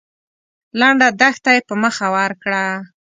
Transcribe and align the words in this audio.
لنډه 0.79 1.07
دښته 1.19 1.51
يې 1.55 1.61
په 1.67 1.75
مخه 1.83 2.07
ورکړه. 2.17 2.63